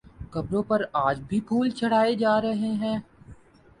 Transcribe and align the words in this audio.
قبروں 0.31 0.61
پر 0.63 0.81
آج 0.97 1.19
بھی 1.27 1.39
پھول 1.41 1.69
چڑھائے 1.71 2.15
جا 2.15 2.39
رہے 2.41 2.71
ہیں 2.75 2.97